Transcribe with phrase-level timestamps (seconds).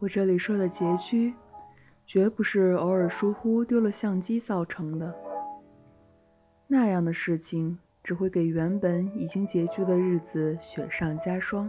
[0.00, 1.34] 我这里说的拮据，
[2.06, 5.12] 绝不是偶尔疏忽丢了相机造成的。
[6.68, 11.68] 那样的事情只会给原本已经拮据的日子雪上加霜。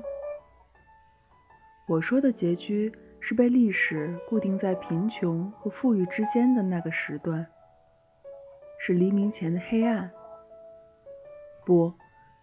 [1.87, 7.43] 我说的拮据，是被历史固定在贫穷和富裕之间的那个时段，
[8.77, 10.07] 是黎明前的黑暗。
[11.65, 11.91] 不，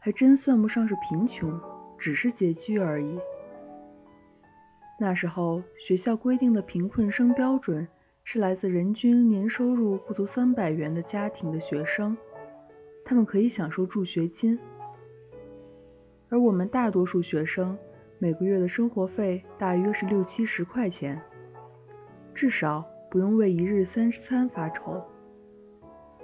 [0.00, 1.60] 还真算不上是贫穷，
[1.96, 3.20] 只是拮据而已。
[4.98, 7.86] 那时候，学校规定的贫困生标准
[8.24, 12.16] 是来自人均年收入不足三百元的家庭的学生，
[13.04, 14.58] 他们可以享受助学金。
[16.30, 17.76] 而我们大多数学生
[18.18, 21.20] 每个月的生活费大约是六七十块钱，
[22.32, 25.04] 至少不用为一日三餐发愁，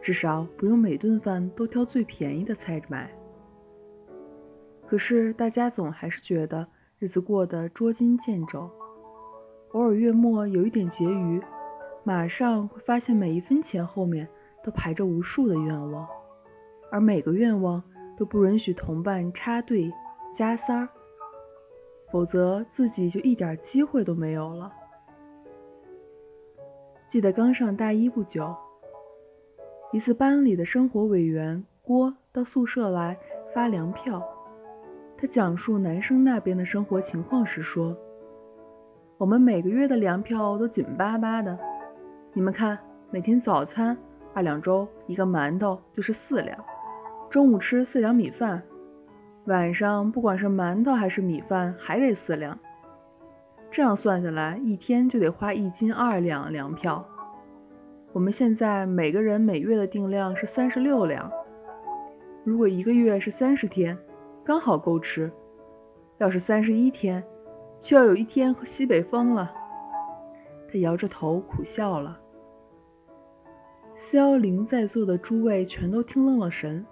[0.01, 3.13] 至少不用每顿饭都挑最便宜的菜买。
[4.87, 6.67] 可是大家总还是觉得。
[7.03, 8.71] 日子过得捉襟见肘，
[9.73, 11.43] 偶尔月末有一点结余，
[12.05, 14.29] 马上会发现每一分钱后面
[14.63, 16.07] 都排着无数的愿望，
[16.93, 17.83] 而每个愿望
[18.17, 19.93] 都不允许同伴插队
[20.33, 20.89] 加塞儿，
[22.13, 24.73] 否则自己就一点机会都没有了。
[27.09, 28.55] 记得刚上大一不久，
[29.91, 33.19] 一次班里的生活委员郭到宿舍来
[33.53, 34.23] 发粮票。
[35.23, 37.97] 他讲述男生那边的生活情况时说
[39.17, 41.57] ：“我们每个月的粮票都紧巴巴的，
[42.33, 42.77] 你们看，
[43.09, 43.97] 每天早餐
[44.35, 46.59] 二两粥一个馒头就是四两，
[47.31, 48.61] 中午吃四两米饭，
[49.45, 52.59] 晚上不管是馒头还是米饭还得四两，
[53.71, 57.07] 这样算下来一天就得花一斤二两粮票。
[58.13, 61.31] 我们现在每个人每月的定量是三十六两，
[62.43, 63.97] 如果一个月是三十天。”
[64.45, 65.31] 刚好够吃，
[66.19, 67.23] 要是三十一天，
[67.79, 69.53] 就要有一天喝西北风了。
[70.69, 72.19] 他摇着头苦笑了。
[73.95, 76.85] 四幺零在座的诸位全都听愣了神，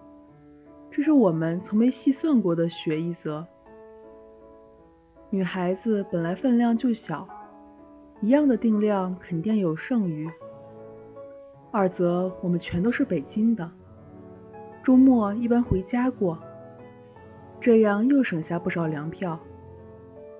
[0.89, 3.45] 这是我们从没细算过的学一则。
[5.29, 7.27] 女孩子本来分量就小，
[8.21, 10.31] 一样的定量肯定有剩余。
[11.73, 13.69] 二则我们全都是北京的，
[14.85, 16.39] 周末一般回家过。
[17.61, 19.39] 这样又省下不少粮票。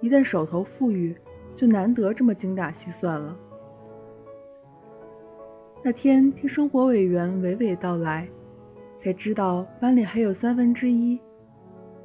[0.01, 1.15] 一旦手头富裕，
[1.55, 3.37] 就难得这么精打细算了。
[5.83, 8.27] 那天听生活委员娓娓道来，
[8.97, 11.21] 才知道班里还有三分之一，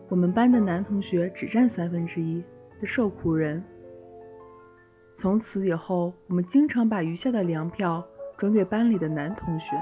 [0.09, 2.44] 我们班的男同学只占三分之一
[2.82, 3.64] 的受苦人。
[5.14, 8.06] 从此以后，我们经常把余下的粮票
[8.38, 9.78] 转给班里的男同学。